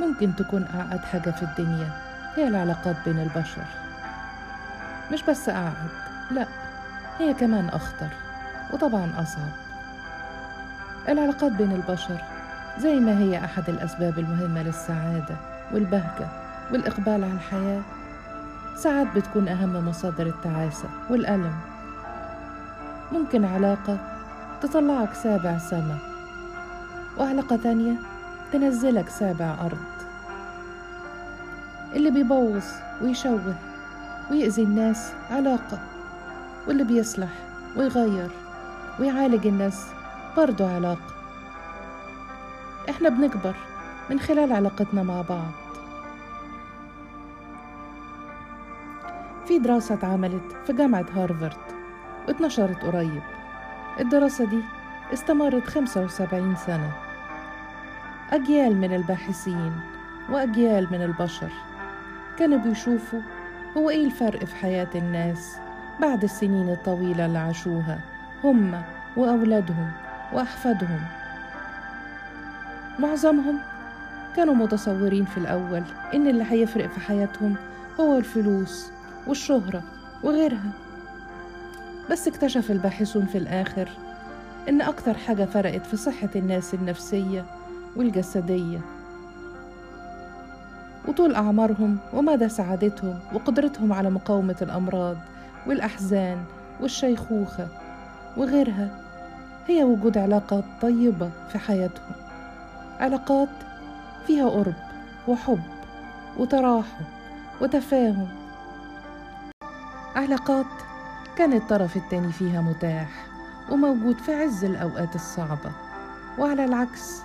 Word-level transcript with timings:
ممكن 0.00 0.36
تكون 0.36 0.66
أعقد 0.74 1.04
حاجة 1.04 1.30
في 1.30 1.42
الدنيا. 1.42 1.90
هي 2.36 2.48
العلاقات 2.48 2.96
بين 3.04 3.18
البشر. 3.18 3.64
مش 5.12 5.22
بس 5.22 5.48
أعقد 5.48 5.88
لأ 6.30 6.46
هي 7.18 7.34
كمان 7.34 7.68
أخطر 7.68 8.08
وطبعا 8.72 9.12
أصعب. 9.18 9.50
العلاقات 11.08 11.52
بين 11.52 11.72
البشر 11.72 12.16
زي 12.78 12.94
ما 13.00 13.18
هي 13.18 13.44
أحد 13.44 13.68
الأسباب 13.68 14.18
المهمة 14.18 14.62
للسعادة 14.62 15.36
والبهجة 15.72 16.28
والإقبال 16.72 17.24
على 17.24 17.32
الحياة. 17.32 17.82
ساعات 18.76 19.06
بتكون 19.16 19.48
أهم 19.48 19.88
مصادر 19.88 20.26
التعاسة 20.26 20.88
والألم. 21.10 21.54
ممكن 23.12 23.44
علاقة 23.44 23.98
تطلعك 24.62 25.14
سابع 25.14 25.58
سما. 25.58 25.98
وعلاقة 27.18 27.56
تانية 27.56 27.94
تنزلك 28.52 29.08
سابع 29.08 29.56
أرض. 29.60 29.84
اللي 31.96 32.10
بيبوظ 32.10 32.64
ويشوه 33.02 33.54
ويأذي 34.30 34.62
الناس 34.62 35.12
علاقة 35.30 35.78
واللي 36.68 36.84
بيصلح 36.84 37.28
ويغير 37.76 38.30
ويعالج 39.00 39.46
الناس 39.46 39.86
برضه 40.36 40.74
علاقة. 40.74 41.14
إحنا 42.90 43.08
بنكبر 43.08 43.54
من 44.10 44.20
خلال 44.20 44.52
علاقتنا 44.52 45.02
مع 45.02 45.20
بعض. 45.20 45.50
في 49.46 49.58
دراسة 49.58 49.94
اتعملت 49.94 50.56
في 50.66 50.72
جامعة 50.72 51.06
هارفارد 51.16 51.56
واتنشرت 52.28 52.84
قريب. 52.84 53.22
الدراسة 54.00 54.44
دي 54.44 54.60
استمرت 55.12 55.68
75 55.68 56.56
سنة. 56.56 56.92
أجيال 58.32 58.76
من 58.76 58.94
الباحثين 58.94 59.72
وأجيال 60.30 60.88
من 60.92 61.02
البشر. 61.02 61.50
كانوا 62.38 62.58
بيشوفوا 62.58 63.20
هو 63.76 63.90
إيه 63.90 64.04
الفرق 64.06 64.44
في 64.44 64.56
حياة 64.56 64.88
الناس 64.94 65.56
بعد 66.00 66.24
السنين 66.24 66.68
الطويلة 66.70 67.26
اللي 67.26 67.38
عاشوها 67.38 67.98
هم 68.44 68.82
وأولادهم 69.16 69.90
وأحفادهم. 70.32 71.00
معظمهم 72.98 73.58
كانوا 74.36 74.54
متصورين 74.54 75.24
في 75.24 75.38
الأول 75.38 75.82
إن 76.14 76.26
اللي 76.28 76.44
هيفرق 76.50 76.86
في 76.86 77.00
حياتهم 77.00 77.54
هو 78.00 78.18
الفلوس 78.18 78.90
والشهرة 79.26 79.82
وغيرها. 80.22 80.70
بس 82.10 82.28
اكتشف 82.28 82.70
الباحثون 82.70 83.26
في 83.26 83.38
الآخر 83.38 83.88
إن 84.68 84.80
أكتر 84.82 85.14
حاجة 85.14 85.44
فرقت 85.44 85.86
في 85.86 85.96
صحة 85.96 86.28
الناس 86.36 86.74
النفسية 86.74 87.44
والجسدية. 87.96 88.80
وطول 91.08 91.34
أعمارهم 91.34 91.98
ومدى 92.12 92.48
سعادتهم 92.48 93.18
وقدرتهم 93.32 93.92
على 93.92 94.10
مقاومة 94.10 94.56
الأمراض 94.62 95.16
والأحزان 95.66 96.44
والشيخوخة 96.80 97.68
وغيرها 98.36 98.88
هي 99.66 99.84
وجود 99.84 100.18
علاقات 100.18 100.64
طيبة 100.82 101.30
في 101.52 101.58
حياتهم. 101.58 102.12
علاقات 103.00 103.48
فيها 104.26 104.48
قرب 104.48 104.74
وحب 105.28 105.62
وتراحم 106.38 107.04
وتفاهم. 107.60 108.28
علاقات 110.16 110.66
كان 111.36 111.52
الطرف 111.52 111.96
التاني 111.96 112.32
فيها 112.32 112.60
متاح 112.60 113.26
وموجود 113.70 114.18
في 114.18 114.34
عز 114.34 114.64
الأوقات 114.64 115.14
الصعبة 115.14 115.72
وعلى 116.38 116.64
العكس 116.64 117.22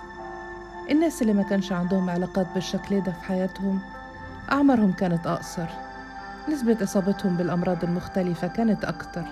الناس 0.90 1.22
اللي 1.22 1.32
ما 1.32 1.42
كانش 1.42 1.72
عندهم 1.72 2.10
علاقات 2.10 2.46
بالشكل 2.54 3.00
ده 3.00 3.12
في 3.12 3.24
حياتهم 3.24 3.80
أعمارهم 4.52 4.92
كانت 4.92 5.26
أقصر. 5.26 5.66
نسبة 6.48 6.76
إصابتهم 6.82 7.36
بالأمراض 7.36 7.84
المختلفة 7.84 8.48
كانت 8.48 8.84
أكتر. 8.84 9.24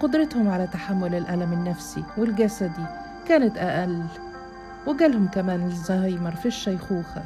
قدرتهم 0.00 0.48
على 0.48 0.66
تحمل 0.66 1.14
الألم 1.14 1.52
النفسي 1.52 2.04
والجسدي 2.16 2.84
كانت 3.28 3.58
أقل. 3.58 4.04
وجالهم 4.86 5.28
كمان 5.28 5.66
الزهايمر 5.66 6.36
في 6.36 6.46
الشيخوخة. 6.46 7.22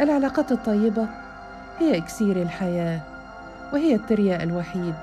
العلاقات 0.00 0.52
الطيبة 0.52 1.08
هي 1.78 1.96
إكسير 1.96 2.42
الحياة 2.42 3.00
وهي 3.72 3.94
الترياء 3.94 4.42
الوحيد 4.42 4.94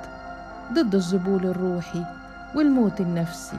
ضد 0.74 0.96
الذبول 0.96 1.46
الروحي 1.46 2.04
والموت 2.56 3.02
النفسي. 3.02 3.58